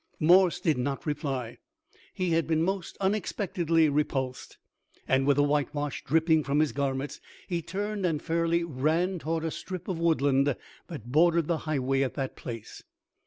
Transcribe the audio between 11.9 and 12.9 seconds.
at that place.